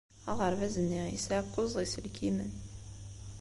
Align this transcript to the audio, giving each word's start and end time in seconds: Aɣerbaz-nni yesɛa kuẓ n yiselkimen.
Aɣerbaz-nni 0.31 1.03
yesɛa 1.13 1.41
kuẓ 1.53 1.73
n 1.77 1.81
yiselkimen. 1.83 2.51